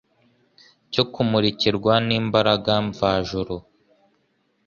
cyo 0.91 1.03
kumurikirwa 1.11 1.93
n’imbaraga 2.07 2.71
mvajuru, 2.87 3.55